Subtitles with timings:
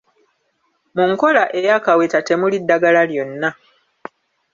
[0.95, 3.49] Mu nkola ey’akaweta temuli ddagala lyonna.